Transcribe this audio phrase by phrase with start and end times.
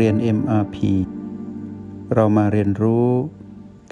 [0.00, 0.76] เรียน MRP
[2.14, 3.08] เรามาเรียนรู้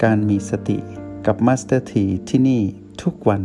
[0.03, 0.77] การมีสติ
[1.25, 2.61] กับ Master T ที่ที่นี่
[3.03, 3.43] ทุกวัน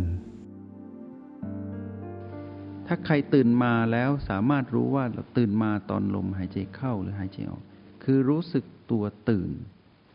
[2.87, 7.63] ถ้าใครตื่นมาแล้วสามารถรู้ว่าเราตื่นมาตอนลมหายใจเข้าหรือหายใจออก
[8.03, 9.51] คือรู้สึกตัวตื่น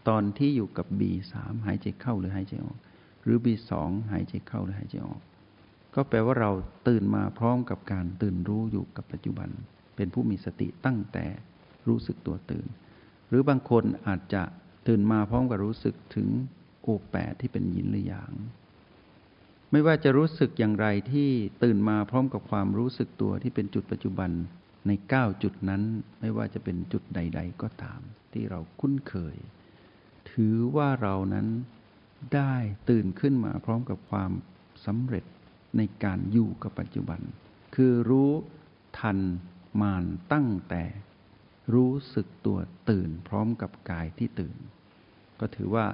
[0.09, 1.35] ตอนที่อยู่กับ B3
[1.67, 2.79] หายใจเข้าหรือหายใจออก
[3.23, 3.71] หรือ B2
[4.13, 5.21] หายใจเข้าหรือหายใจออก
[5.95, 6.51] ก็แปลว่าเรา
[6.89, 9.49] ตื่นมาพร้อมกับการตื่นรู้อยู่กับปัจจุบัน
[9.97, 11.27] เป็นผู้มีสติตั้งแต่
[11.89, 12.67] รู้สึกตัวตื่น
[13.29, 14.43] หรือบางคนอาจจะ
[14.89, 16.29] ตื่นมาพร้อมกับรู้สึกถึง
[16.83, 18.33] โอแปดที่เป็นยินหรือหยาง
[19.71, 21.31] ไม่ว่าจะรู้สึกอย่างไรที่
[21.63, 24.31] ตื่นมาพร้อมกับความรู้สึกตัวที่เป็นจุดปัจจุบัน
[24.87, 25.83] ในเก้าจุดนั้น
[26.21, 28.01] ไม่ว่าจะเป็นจุดใด ๆ ก็ตาม
[28.33, 29.37] ที่เราคุ้นเคย
[30.31, 31.47] ถือว่าเรานั้น
[32.35, 32.55] ได้
[32.91, 34.31] ตื่นขึ้นมาพร้อมกับความ
[34.87, 35.25] สำเร็จ
[35.77, 37.21] ในการอยู่กับปัจจุบัน
[37.75, 38.33] คือรู้
[38.99, 39.19] ทัน
[39.81, 40.83] มานตั้งแต่
[41.73, 42.59] รู้สึกตัว
[42.91, 44.57] ตื่นพร้อมกับกายที่ตื่น
[45.41, 45.87] ก็ถือว่า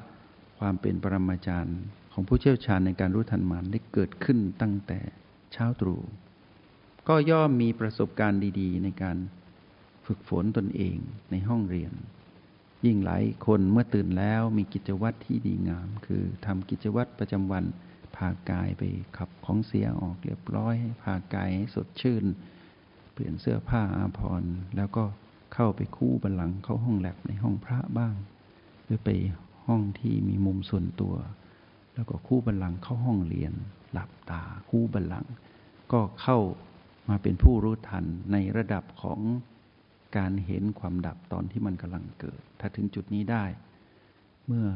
[0.59, 1.81] ความเป็นปรมาจารย์
[2.13, 5.01] ของผู้เชี่ยวชาญในการรู้ทันมานได้เกิดขึ้นตั้งแต่
[5.53, 6.01] เช้าตรู่
[7.09, 9.17] ก็ย่อมมีประสบการณ์ดีๆ ในการ
[10.07, 10.97] ฝึกฝนตนเอง
[11.31, 11.93] ในห้องเรียน
[12.87, 17.65] ยิ่งหลายคนเมื่อตื่นแล้วมีกิจวัตรที่ดีงาม คือทำกิจวัตรประจำวัน
[18.17, 18.83] พากายไป
[19.17, 22.25] ขับของเสียออกเรียบร้อยให้พากายให้สดชื่น
[23.13, 25.05] เปลี่ยนเสื้อผ้าอาภรณ์แล้วก็
[25.55, 28.15] เข้าไปคู่บันลังเข้าห้องแลบในห้องพระบ้าง
[28.85, 29.09] หรือไป
[29.67, 31.15] ห้องที่มีมุมส่วนตัว
[31.95, 33.53] แล้วก็คู่บันลังเข้าห้องเรียน
[33.93, 35.27] หลับตาคู่บันลัง
[35.93, 36.39] ก็เข้า
[37.09, 39.21] มาเป็นผู้รู้ทันในระดับของ
[40.17, 43.45] การเห็นความดับตอนที่มันกำลังเกิด ถ้าถึงจุดนี้ได้
[44.47, 44.67] เมื่อ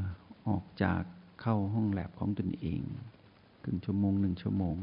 [0.48, 1.02] ออกจาก
[1.42, 2.80] เข้าห้องแลบของตนเอง
[3.62, 4.77] ครึ่งชั่วโมงหนึ่งชั่วโมง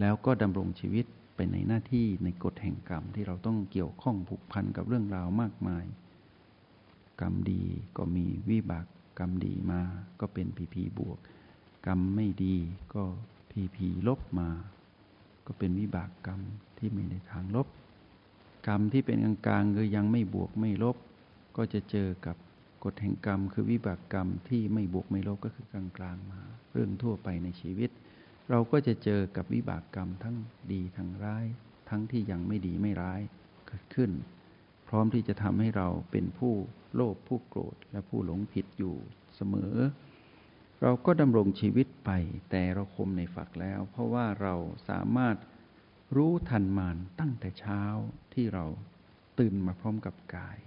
[0.00, 1.06] แล้วก็ดำรงชีวิต
[1.42, 5.84] ไปในหน้าที่ในกฎแห่งกรรมที่เราต้องเกี่ยวข้องผูกพันกับเรื่องราวมากมาย
[7.20, 7.62] กรรมดี
[7.96, 8.86] ก็มีวิบาก
[9.18, 9.80] กรรมดีมา
[10.20, 11.18] ก็เป็นพีพีบวก
[11.86, 12.56] กรรมไม่ดี
[12.94, 13.02] ก็
[13.50, 14.48] พีพีลบมา
[15.46, 16.40] ก็เป็นวิบากกรรม
[16.78, 17.68] ที่ไม่ในทางลบ
[18.66, 20.96] กรรมที่เป็นกลางๆคือยังไม่บวกไม่ลบ
[21.56, 22.36] ก็จะเจอกับ
[22.84, 26.40] กฎแห่งกรรม คือวิบากกรรมที่ไม่บวกไม่ลบก็คือกลางๆมา
[26.72, 27.90] เรื่องทั่วไปในชีวิต
[28.50, 30.36] เราก็จะเจอกับวิบากกรรมทั้ง
[30.72, 31.46] ดีทั้งร้าย
[31.90, 33.20] ทั้งที่ยังไม่ดีไม่ร้าย
[33.66, 34.10] เกิดขึ้น
[34.88, 36.54] พร้อมที่จะทำให้เราเป็นผู้
[36.94, 38.96] โลภผู้โกรธและผู้หลงผิดอยู่
[39.36, 39.74] เสมอ
[40.82, 42.10] เราก็ดำรงชีวิตไป
[42.50, 44.54] แต่เราคมในฝักแล้ว เพราะว่าเรา
[44.88, 45.36] สามารถ
[46.16, 47.82] รู้ทันมานตั้งแต่เช้า
[48.34, 48.64] ที่เรา
[49.38, 50.58] ตื่นมาพร้อมกับกาย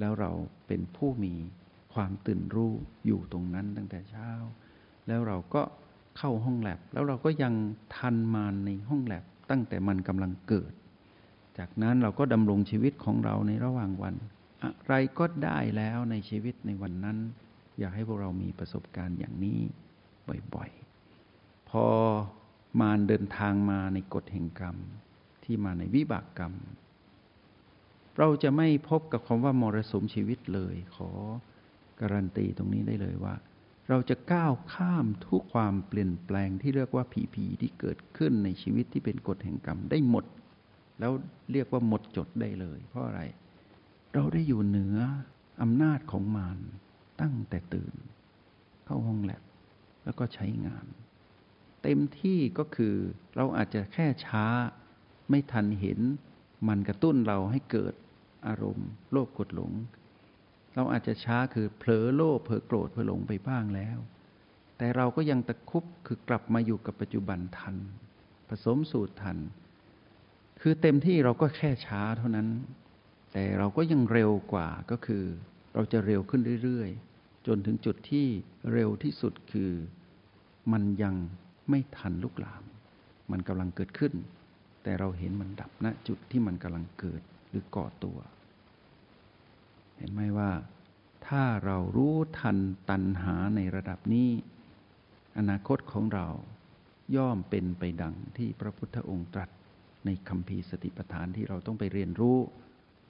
[0.00, 0.32] แล้วเรา
[0.66, 1.34] เป็นผู้มี
[1.94, 2.72] ความตื่นรู้
[3.06, 4.30] อยู่ตรงนั้นตั้งแต่เช้า
[5.06, 5.62] แล้วเราก็
[6.16, 7.54] เข้าห้องแลบ แล้วเราก็ยัง
[7.96, 10.72] ทันมานในห้องแลบตั้งแต่มันกำลังเกิด
[11.58, 14.14] จากนั้นเราก็ดำรงชีวิตของเราในระหว่างวัน
[14.62, 17.18] อะไรก็ได้แล้วในชีวิตในวันนั้น
[17.78, 19.58] อยากให้พวกเรามีประสบการณ์อย่างนี้
[20.54, 21.84] บ่อยๆ พอ
[22.80, 24.76] มารเดินทางมาในกฎแห่งกรรม
[25.44, 26.52] ที่มาในวิบากกรรม
[28.18, 31.10] เราจะไม่พบกับคำว่ามรสุมชีวิตเลย ขอ
[32.00, 33.34] การันตีตรงนี้ได้เลยว่า
[33.88, 40.24] เราจะก้าวข้ามทุกความเปลี่ยนแปลงที่เรียกว่าผีผีที่เกิดขึ้นในชีวิตที่เป็นกฎแห่งกรรมได้หมด
[40.98, 41.12] แล้ว
[41.52, 43.20] เรียกว่าหมดจดได้เลย เพราะอะไร
[44.14, 44.98] เราได้อยู่เหนือ
[45.62, 46.58] อำนาจของมาร
[47.20, 47.94] ตั้งแต่ตื่น
[48.84, 49.42] เข้าห้องแลบ
[50.04, 50.86] แล้วก็ใช้งาน
[51.82, 52.94] เต็มที่ก็คือ
[53.36, 54.44] เราอาจจะแค่ช้า
[55.30, 56.00] ไม่ทันเห็น
[56.68, 57.94] มันกระตุ้นเราให้เกิด
[58.46, 59.72] อารมณ์ โลภกดหลง
[60.76, 63.98] เราอาจจะช้าคือเผลอโลภเผลอโกรธเผลอหลงไปบ้างแล้ว
[64.78, 67.76] แต่เราก็ยังตะคุบคือกลับมาอยู่กับปัจจุบันทัน
[68.48, 69.38] ผสมสูตรทัน
[70.60, 72.48] คือเต็มที่เราก็แค่ช้าเท่านั้น
[73.32, 75.24] แต่เราก็ยังเร็วกว่าก็คือ
[75.74, 78.26] เราจะเร็วขึ้นเรื่อยๆ จนถึงจุดที่
[78.72, 79.72] เร็วที่สุดคือ
[80.72, 81.14] มันยัง
[81.70, 82.64] ไม่ทันลุกลาม
[83.30, 84.12] มันกำลังเกิดขึ้น
[84.82, 88.18] แต่เราเห็นมันดับณจุดที่มันกำลังเกิดหรือก่อตัว
[89.96, 90.50] เห็นไหมว่า
[91.28, 92.58] ถ้าเรารู้ทัน
[92.90, 94.30] ตัณหาในระดับนี้
[95.38, 96.26] อนาคตของเรา
[97.16, 99.50] ย่อมเป็นไปดังที่พระพุทธองค์ตรัส
[100.04, 102.38] ในคำพีสติปัฏฐานที่เราต้องไปเรียนรู้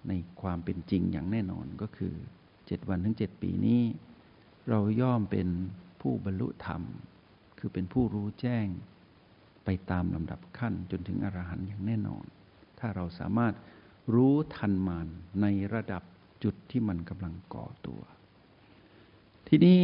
[0.09, 2.15] ในความเป็นจริงอย่างแน่นอนก็คือ
[2.67, 3.83] เจ็ดวันถึงเจ็ดปีนี้
[4.69, 5.49] เราย่อมเป็น
[6.01, 6.83] ผู้บรรลุธรรม
[7.59, 8.67] คือเป็นผู้รู้แจ้ง
[9.65, 12.25] ไปตามลำดับขั้นจนถึงอรหันต์อย่างแน่นอน
[12.79, 13.55] ถ้าเราสามารถ
[14.15, 15.07] รู้ทันมาน
[15.43, 16.03] ในระดับ
[16.47, 18.01] จุดที่มันกำลังก่อตัว
[19.49, 19.79] ทีนี้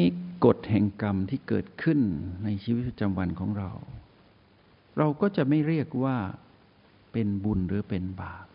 [0.44, 2.00] กฎแห่งกรรมที่เกิดขึ้น
[2.44, 3.70] ในชีวิตประจำวันของเรา
[4.98, 6.16] เราก็จะไม่เรียกว่า
[7.12, 8.46] เป็นบุญหรือเป็นบาป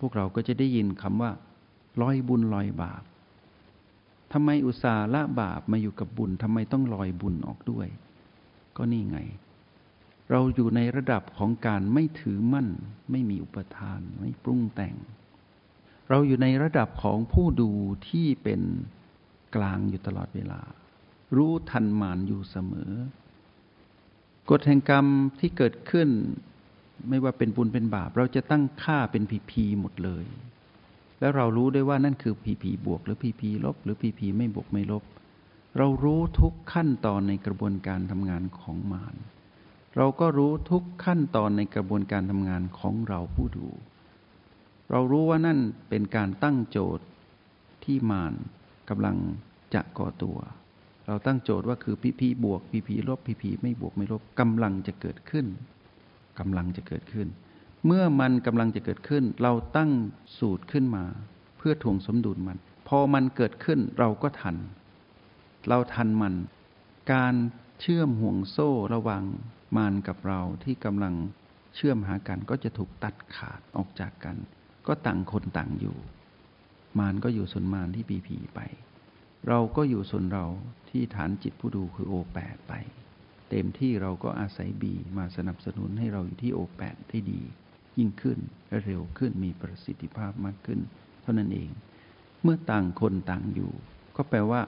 [0.00, 1.30] พวกเราก็จะได้ยินคำว่า
[2.00, 3.02] ลอยบุญลอยบาป
[4.32, 7.88] ทำไมอุตส่าห์ละบาปมาอยู่กับบุญทำไมต้องลอยบุญออกด้วย
[8.76, 9.18] ก็นี่ไง
[10.30, 12.68] เราอยู่ในระดับของการไม่ถือมั่น
[13.10, 14.94] ไม่มีอุปทาน ไม่ปรุงแต่ง
[16.08, 17.70] เราอยู่ในระดับของผู้ดู
[18.08, 18.60] ที่เป็น
[19.56, 20.60] กลางอยู่ตลอดเวลา
[21.36, 22.92] รู้ทันมานอยู่เสมอ
[24.50, 25.06] กฎแห่งกรรม
[25.40, 26.08] ที่เกิดขึ้น
[27.08, 30.24] ไม่ว่าเป็นบุญเป็นบาป เราจะตั้งค่าเป็นพีพีหมดเลย
[31.20, 35.04] แล้วเรารู้ได้ว่านั่นคือพีพีบวก หรือพีพีลบ หรือพีพีไม่บวกไม่ลบ
[35.78, 39.14] เรารู้ทุกขั้นตอนในกระบวนการทำงานของมาร
[39.96, 43.68] เราก็รู้ทุกขั้นตอนในกระบวนการทำงานของเราผู้ดู
[44.90, 47.04] เรารู้ว่านั่นเป็นการตั้งโจทย์
[47.84, 48.34] ที่มาร
[48.90, 49.16] กำลัง
[49.74, 50.38] จะก่อตัว
[51.06, 55.46] เราตั้งโจทย์ว่าคือพีพีบวกพีพีลบพีพีไม่บวกไม่ลบกำลังจะเกิดขึ้น
[56.38, 57.28] กำลังจะเกิดขึ้น
[57.86, 59.90] เมื่อมันกำลังจะเกิดขึ้น เราตั้ง
[60.38, 61.04] สูตรขึ้นมา
[61.58, 64.56] เพื่อถ่วงสมดุลมัน พอมันเกิดขึ้นเราก็ทัน
[65.68, 66.34] เราทันมัน
[67.12, 67.34] การ
[67.80, 69.22] เชื่อมห่วงโซ่ระหว่าง
[69.76, 71.14] มารกับเราที่กำลัง
[71.74, 74.36] เชื่อมหากันก็จะถูกตัดขาดออกจากกัน
[74.88, 75.96] ก็ต่างคนต่างอยู่
[76.98, 78.60] มารก็อยู่ส่วนมารที่ปีผีไป
[79.48, 80.46] เราก็อยู่ส่วนเรา
[80.90, 82.72] ที่ฐานจิตผู้ดูคือโอแปดไป
[83.48, 87.40] เต็มที่เราก็อาศัยบีมาสนับสนุนให้เราอยู่ที่โอแปดได้ดี
[87.98, 88.38] ยิ่งขึ้น
[88.68, 90.80] และเร็วขึ้นมีประสิทธิภาพมากขึ้น
[91.22, 91.70] เท่านั้นเอง
[92.42, 93.72] เมื่อต่างคนต่างอยู่
[94.16, 94.60] ก็แปลว่า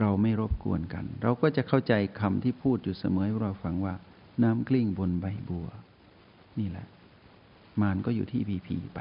[0.00, 3.94] เราไม่รบกวนกัน เราก็จะเข้าใจคำที่พูดอยู่เสมอให้เราฟังว่า
[4.42, 5.68] น้ำกลิ้งบนใบบัว
[6.58, 6.86] นี่แหละ
[7.80, 9.00] มารก็อยู่ที่พีพีไป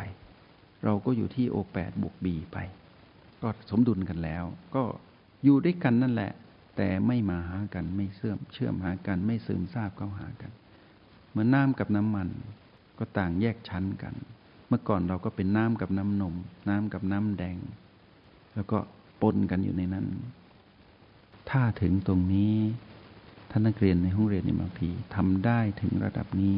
[0.84, 2.58] เราก็อยู่ที่โอแปดบวกบีไป
[3.42, 4.44] ก็สมดุลกันแล้ว
[4.76, 4.84] ก็
[5.44, 6.32] อยู่ด้วยกันนั่นแหละ
[6.78, 10.52] แต่ไม่มาหากันไม่เชื่อมเชื่อมหากันไม่ซึมซาบเข้าหากัน
[11.30, 12.30] เหมือนน้ำกับน้ำมัน
[12.98, 14.16] ก็ต่างแยกชั้นกัน
[14.68, 16.36] เมื่อก่อนเราก็เป็นน้ำกับน้ำนม
[16.70, 17.58] น้ำกับน้ำแดง
[18.56, 18.78] แล้วก็
[19.22, 20.08] ปนกันอยู่ในนั้น
[21.50, 22.56] ถ้าถึงตรงนี้
[23.50, 26.56] ท่านนักเรียนในห้องเรียนในมาพีทำได้ถึงระดับนี้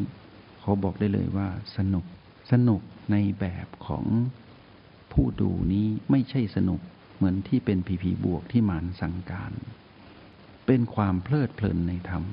[0.60, 2.06] เขาบอกได้เลยว่าสนุก
[2.52, 2.82] สนุก
[3.12, 4.06] ในแบบของ
[5.12, 6.82] ผู้ดูนี้ไม่ใช่สนุก
[7.16, 9.54] เหมือนที่เป็นพีพีบวกที่มานสั่งการ
[10.68, 12.24] เป็นความเพลิดเพลินในธรรม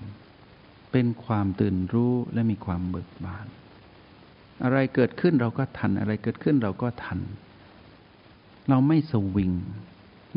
[0.92, 3.46] เป็นความตื่นรู้และมีความเบิกบาน
[4.64, 7.20] อะไรเกิดขึ้นเราก็ทัน อะไรเกิดขึ้นเราก็ทัน
[8.68, 9.52] เราไม่สวิง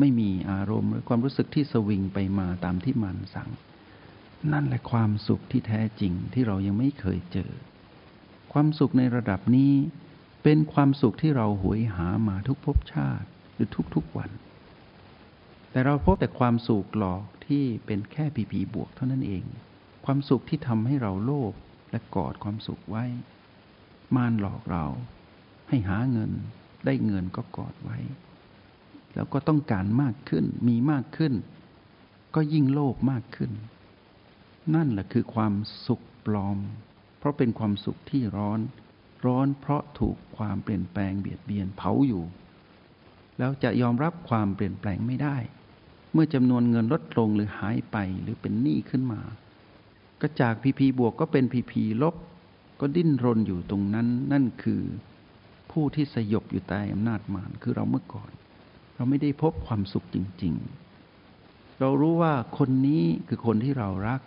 [0.00, 3.50] ไม่มีอารมณ์หรือความรู้สึกที่สวิงไปมาตามที่มันสั่ง
[4.52, 7.50] นั่นแหละความสุขที่แท้จริงที่เรายังไม่เคยเจอ
[8.56, 9.74] ความสุขในระดับนี้
[10.42, 14.30] เป็นความสุขที่เราหวยหามาทุกภพชาติหรือทุกๆวัน
[15.70, 19.44] แต่เราพบแต่ความสุขหลอกที่เป็นแค่ผีผีบวกเท่านั้นเอง
[20.04, 21.52] ความสุขที่ทำให้เราโลภ
[21.90, 23.04] และกอดความสุขไว้
[24.16, 24.86] มารหลอกเรา
[25.68, 26.30] ให้หาเงิน
[26.84, 27.98] ได้เงินก็กอดไว้
[29.14, 31.34] แล้วก็ต้องการมากขึ้นมีมากขึ้น
[32.34, 33.50] ก็ยิ่งโลภมากขึ้น
[34.74, 35.54] นั่นแหละคือความ
[35.86, 36.58] สุขปลอม
[37.24, 38.60] ราะเป็นความสุขที่ร้อน
[39.26, 42.24] ร้อนเพราะถูกความเปลี่ยนแปลงเบียดเบียนเผาอยู่
[43.38, 45.36] แล้วจะยอมรับความเปลี่ยนแปลงไม่ได้
[46.12, 49.20] เมื่อจำนวนเงินลดลงหรือหายไปหรือเป็นหนี้ขึ้นมา
[50.20, 52.14] ก็จากพีพีบวกก็เป็นพีพีลบ
[52.80, 54.82] ก็ดิ้นรนอยู่ตรงนั้น นั่นคือ
[55.70, 58.30] ผู้ที่สยบอยู่ใต้อำนาจมารคือเราเมื่อก่อน
[58.94, 60.54] เราไม่ได้พบความสุขจริง
[61.16, 64.20] ๆ เรารู้ว่าคนนี้คือคนที่เรารัก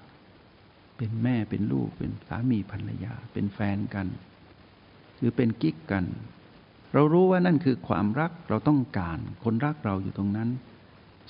[0.97, 4.07] เป็นแม่เป็นลูกเป็นสามีภรรยา เป็นแฟนกัน
[5.17, 6.05] หรือเป็นกิ๊กกัน
[6.93, 10.49] เรารู้ว่านั่นคือความรักเราต้องการ คนรักเราอยู่ตรงนั้น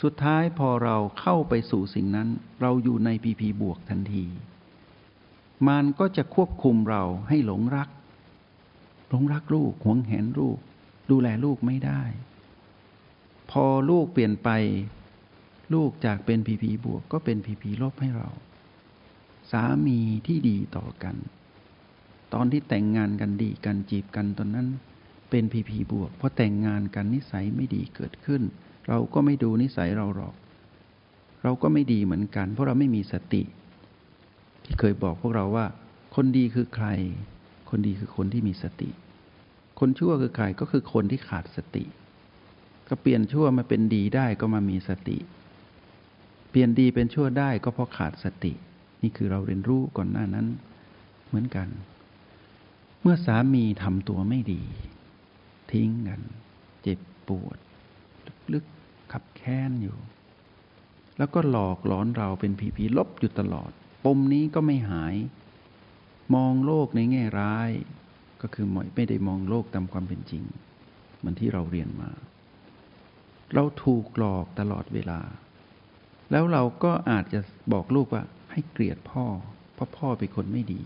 [0.02, 2.30] สุดท้ายพอเราเข้าไปสู่สิ่งนั้น
[2.62, 4.26] เราอยู่ในพีพีบวกทันที
[5.68, 7.90] มันก็จะควบคุมเราให้หลงรัก
[9.10, 10.58] หลงรักลูกหวงแหนลูก
[11.10, 12.02] ดูแลลูกไม่ได้
[13.52, 14.50] พอลูกเปลี่ยนไป
[15.74, 18.30] ลูกจากเป็นพีพีบวกก็เป็นพีพีลบให้เรา
[19.52, 21.16] สามีที่ดีต่อกัน
[22.34, 24.68] ตอนที่แต่งงานกันดีกันจีบกันตอนนั้น
[25.30, 28.42] เป็นพีพีบวกพอแต่งงานกันนิสัยไม่ดีเกิดขึ้น
[28.88, 30.36] เราก็ไม่ดูนิสัยเราหรอก
[31.44, 33.44] เราก็ไม่ดีเหมือนกัน เพราะเราไม่มีสติ
[34.64, 35.66] ที่เคยบอกพวกเราว่า
[36.16, 36.88] คนดีคือใคร
[37.70, 38.90] คนดีคือคนที่มีสติ
[39.80, 41.84] คนชั่วคือใครก็คือคนที่ขาดสติ
[42.88, 45.18] ก็เปลี่ยนชั่วมาเป็นดีได้ก็มามีสติ
[46.50, 48.54] เปลี่ยนดีเป็นชั่วได้ก็เพราะขาดสติ
[49.02, 50.48] นี่คือเราเรียนรู้ก่อนหน้านั้น
[51.28, 51.68] เหมือนกัน
[53.02, 54.62] เมื่อสามีทำตัวไม่ดี
[55.72, 56.22] ทิ้งกัน
[56.82, 57.58] เจ็บปวด
[58.54, 59.98] ลึกๆขับแค้นอยู่
[61.18, 63.72] แล้วก็หลอกหลอนเราเป็นผีผีลบอยู่ตลอด
[64.04, 65.16] ปมนี้ก็ไม่หาย
[66.36, 67.70] มองโลกในแง่ร้าย
[68.42, 70.44] ก็คือไม่ได้มองโลกตามความเป็นจริง
[71.18, 72.10] เหมือนที่เราเรียนมา
[73.54, 75.20] เราถูกหลอกตลอดเวลา
[76.32, 77.40] แล้วเราก็อาจจะ
[77.74, 78.24] บอกลูกว่า
[78.58, 79.26] ให้เกลียดพ่อ
[79.76, 80.82] เพราะพ่อเป็นคนไม่ดี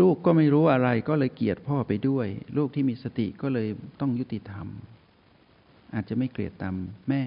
[0.00, 2.26] ลูกก็ไม่รู้อะไรก็เลยเกลียดพ่อไปด้วย
[2.56, 3.68] ลูกที่มีสติก็เลย
[4.00, 4.66] ต้องยุติธรรม
[5.94, 6.74] อาจจะไม่เกลียดตาม
[7.08, 7.22] แม่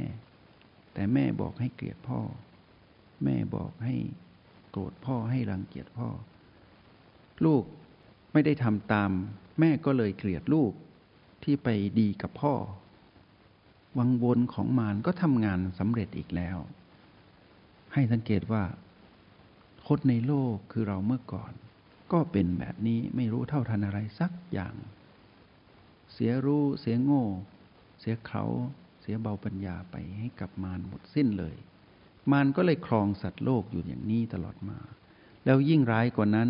[0.93, 2.19] แต่แม่บอกให้เกลียดพ่อ
[3.23, 3.95] แม่บอกให้
[4.71, 6.09] โกรธพ่อให้รังเกียจพ่อ
[7.45, 7.63] ลูก
[8.33, 9.11] ไม่ได้ทำตาม
[9.59, 10.71] แม่ก็เลยเกลียดลูก
[11.43, 11.67] ที่ไป
[11.99, 12.53] ดีกับพ่อ
[13.97, 16.57] วังวนของมารก็ทำงานสำเร็จอีกแล้ว
[17.93, 18.63] ให้สังเกตว่า
[19.93, 21.53] คนในโลกคือเราเมื่อก่อน
[22.12, 24.75] ก็เป็นแบบนี้ไม่รู้เท่าทันอะไรสักอย่าง
[26.13, 27.25] เสียรู้เสียโง่
[28.00, 28.43] เสียเขา
[29.01, 31.55] เสียเบาปัญญาไปให้กับมารหมดสิ้นเลย
[32.31, 34.79] มารก็เลยครองสัตว์โลกอยู่อย่างนี้ตลอดมา
[35.46, 36.50] แล้วยิ่งร้ายกว่านั้น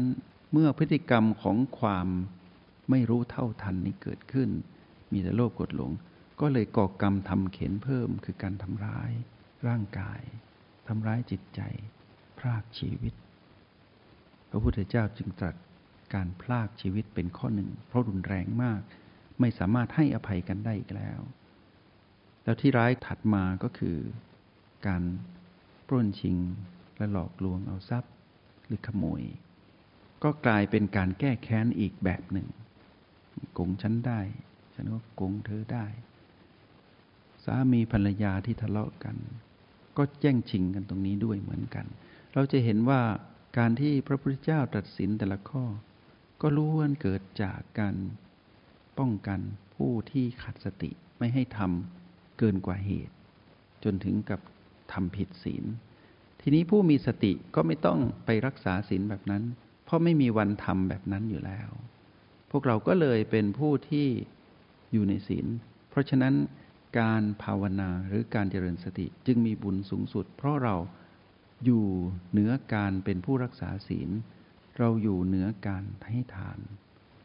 [0.51, 2.07] เมื่อพฤติกรรมของความ
[2.89, 4.49] ไม่รู้เท่าทันนี้เกิดขึ้น
[5.11, 5.91] มีแต่โลภกดหลง
[6.39, 9.11] ก็เลยก่อกรรมทำเข็นเพิ่มคือการทำร้าย
[9.67, 10.21] ร่างกาย
[10.87, 11.61] ทำร้ายจิตใจ
[12.39, 13.13] พรากชีวิต
[14.49, 15.55] พระพุทธเจ้าจึงตรัส
[16.13, 18.81] การพลากชีวิตเป็นข้อหนึ่ง เพราะรุนแรงมาก
[19.39, 21.19] ไม่สามารถให้อภัยกันได้อีกแล้ว
[22.43, 23.97] แล้วที่ร้ายถัดมาก็คือ
[24.87, 25.03] การ
[25.87, 26.37] ปล้นชิง
[26.97, 28.13] และหลอกลวงเอาทรัพย์
[28.65, 29.23] หรือขโมย
[30.23, 32.47] ก็กลายเป็นการแก้แค้นอีกแบบหนึ่ง
[33.53, 34.21] โกงฉันได้
[34.75, 35.85] ฉันก็โกงเธอได้
[37.45, 39.15] สามีภรรยาที่ทะเลาะกัน
[39.97, 41.85] ก็แย่งชิงกันตรงนี้ด้วยเหมือนกัน
[42.33, 43.01] เราจะเห็นว่า
[43.57, 45.63] การที่พระพุทธเจ้าตรัสสินแต่ละข้อ
[46.41, 47.95] ก็ล้วนเกิดจากการ
[48.99, 49.39] ป้องกัน
[49.75, 53.15] ผู้ที่ขัดสติไม่ให้ทำเกินกว่าเหตุ
[53.83, 54.39] จนถึงกับ
[54.93, 55.63] ทำผิดศีล
[56.41, 59.43] ทีนี้ผู้มีสติก็ไม่ต้องไปรักษาศีลแบบนั้น
[59.85, 61.69] เพราะไม่มีวันทำแบบนั้นอยู่แล้ว
[62.51, 64.07] พวกเราก็เลยเป็นผู้ที่
[64.91, 65.45] อยู่ในศีล
[65.89, 66.35] เพราะฉะนั้น
[66.99, 70.75] การภาวนาหรือการเจริญสติจึงมีบุญสูงสุด เพราะเรา
[71.65, 71.85] อยู่
[72.31, 74.09] เหนือการเป็นผู้รักษาศีล
[74.79, 76.59] เราอยู่เหนือการให้ทาน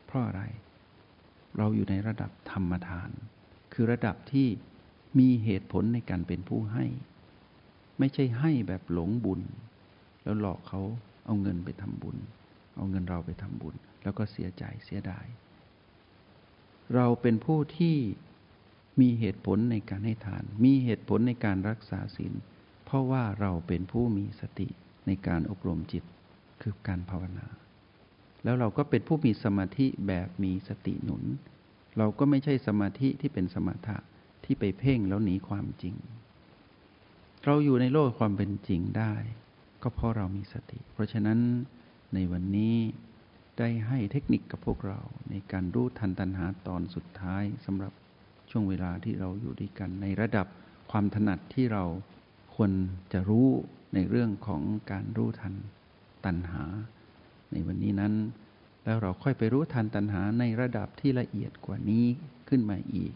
[0.07, 0.43] เพราะอะไร
[1.57, 3.11] เราอยู่ในระดับธรรมทาน
[3.73, 4.49] คือระดับที่
[5.19, 6.87] มีเหตุผลในการเป็นผู้ให้
[7.99, 9.41] ไม่ใช่ให้แบบหลงบุญ
[10.23, 10.81] แล้วหลอกเขา
[11.27, 12.17] เอาเงินไปทำบุญ
[12.77, 15.27] เอาเงินเราไปทำบุญ แล้วก็เสียใจเสียดาย
[16.95, 17.97] เราเป็นผู้ที่
[19.01, 22.33] มีเหตุผลในการให้ทาน มีเหตุผลในการรักษาศีล
[22.85, 24.69] เพราะว่าเราเป็นผู้มีสติ
[25.07, 26.05] ในการอบรมจิต
[26.63, 27.47] คือการภาวนา
[28.45, 31.25] แล้วเราก็เป็นผู้มีสมาธิแบบมีสติหนุน
[31.99, 33.99] เราก็ไม่ใช่สมาธิที่เป็นสมถะ
[34.45, 35.95] ที่ไปเพ่งแล้วหนีความจริง
[37.45, 39.15] เราอยู่ในโลกความเป็นจริงได้
[39.83, 41.39] ก็เพราะเรามีสติ เพราะฉะนั้น
[42.15, 42.77] ในวันนี้
[43.59, 45.01] ได้ให้เทคนิคกับพวกเรา
[45.31, 47.93] ในการรู้ทันตัณหาตอนสุดท้ายสำหรับ
[48.51, 50.47] ช่วงเวลาที่เราอยู่ด้วยกันในระดับ
[50.91, 51.85] ความถนัดที่เรา
[52.55, 52.73] ควร
[53.13, 53.49] จะรู้
[53.95, 55.55] ในเรื่องของการรู้ทัน
[56.25, 56.63] ตัณหา
[57.53, 58.15] ในวันนี้นั้น
[58.85, 62.05] แล้วเราค่อยไปรู้ทันตัณหาในระดับที่ละเอียดกว่านี้
[62.49, 63.13] ขึ้นมาอีก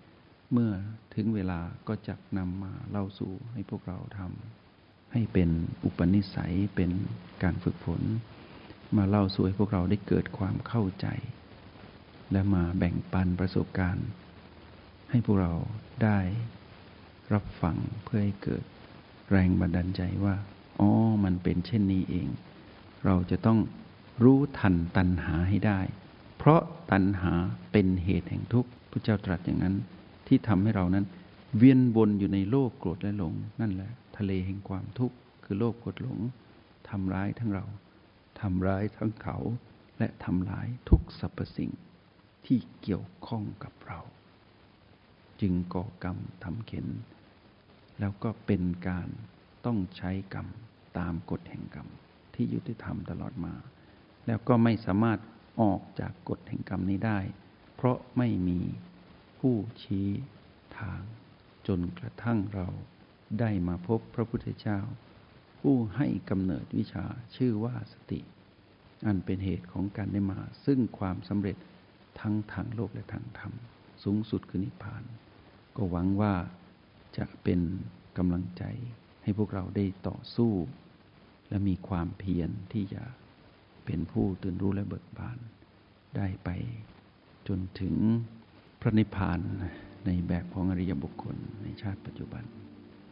[0.52, 0.72] เมื่อ
[1.14, 5.50] ถึงเวลาก็จะนำมาเล่าสู่ให้พวกเราทำให้เป็น
[5.84, 6.90] อุปนิสัยเป็น
[7.42, 8.02] การฝึกฝน
[8.96, 11.06] มาเล่าสู่ให้พวกเราได้เกิดความเข้าใจ
[12.32, 14.08] และมาแบ่งปันประสบการณ์
[15.10, 15.52] ให้พวกเรา
[16.04, 16.18] ได้
[17.32, 18.64] รับฟังเพื่อให้เกิด
[19.30, 20.34] แรงบันดาลใจว่า
[20.80, 20.90] อ๋อ
[21.24, 22.28] มันเป็นเช่นนี้เอง
[23.04, 23.58] เราจะต้อง
[24.24, 25.80] รู้ทันตัณหาให้ได้
[26.38, 27.32] เพราะตัณหา
[27.72, 29.74] เป็นเหตุแห่งทุกข์พระเจ้าตรัสอย่างนั้น
[30.26, 31.04] ที่ทำให้เรานั้น
[31.56, 36.18] เวียนวนอยู่ในโลกโกรธและหลง นั่นแหละ ทะเลแห่งความทุกข์คือโลกโกรธหลง
[36.88, 37.64] ทำร้ายทั้งเรา
[38.40, 39.36] ทำร้ายทั้งเขา
[39.98, 41.70] และทำลายทุกสรรพสิ่ง
[42.46, 44.00] ที่เกี่ยวข้องกับเรา
[45.40, 46.86] จึงก่อกรรมทำเข็น
[48.00, 49.08] แล้วก็เป็นการ
[49.66, 50.46] ต้องใช้กรรม
[50.98, 51.88] ตามกฎแห่งกรรม
[52.34, 53.54] ที่ยุติธรรมตลอดมา
[54.26, 55.18] แล้วก็ไม่สามารถ
[55.60, 57.18] ออกจากกฎแห่งกรรมนี้ได้
[57.76, 58.60] เพราะไม่มี
[59.40, 60.08] ผู้ชี้
[60.78, 61.02] ทาง
[61.66, 62.68] จนกระทั่งเรา
[63.40, 64.78] ได้มาพบพระพุทธเจ้า
[65.60, 67.04] ผู้ให้กำเนิดวิชา
[67.36, 68.20] ชื่อว่าสติ
[69.06, 71.56] อันเป็นเหตุของการได้มา ซึ่งความสำเร็จ
[72.20, 73.52] ทั้งทางโลกและทางธรรม
[74.04, 75.02] สูงสุดคือนิพพาน
[75.76, 76.34] ก็หวังว่า
[77.18, 77.60] จะเป็น
[78.18, 78.64] กำลังใจ
[79.22, 80.52] ให้พวกเราได้ต่อสู้
[81.48, 83.02] และมีความเพียรที่จะ
[83.84, 85.38] เป็นผู้ตื่นรู้และเบิกบาน
[86.16, 86.50] ได้ไป
[87.48, 87.94] จนถึง
[88.80, 89.40] พระนิพพาน
[90.06, 92.44] ในแบบของอริยบุคคลในชาติปัจจุบัน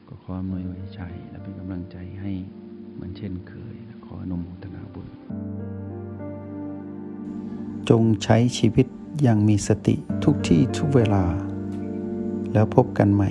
[0.08, 2.32] ก็ขออำนวยไว้ใจและเป็นกำลังใจให้
[2.94, 5.06] เหมือนเช่นเคยขออนุโมทนาบุญ
[7.88, 8.86] จงใช้ชีวิต
[9.22, 9.94] อย่างมีสติ
[10.25, 11.25] ทุกที่ทุกเวลา
[12.52, 13.30] แล้วพบกันใหม่